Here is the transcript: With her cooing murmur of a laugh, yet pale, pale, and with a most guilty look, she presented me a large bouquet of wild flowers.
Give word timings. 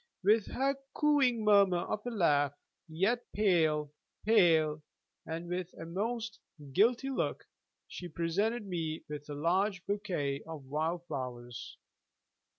With 0.23 0.47
her 0.47 0.75
cooing 0.95 1.45
murmur 1.45 1.77
of 1.77 2.03
a 2.07 2.09
laugh, 2.09 2.55
yet 2.87 3.23
pale, 3.33 3.93
pale, 4.25 4.81
and 5.27 5.47
with 5.47 5.71
a 5.79 5.85
most 5.85 6.39
guilty 6.73 7.11
look, 7.11 7.45
she 7.87 8.07
presented 8.07 8.65
me 8.65 9.03
a 9.11 9.31
large 9.35 9.85
bouquet 9.85 10.41
of 10.47 10.65
wild 10.65 11.05
flowers. 11.05 11.77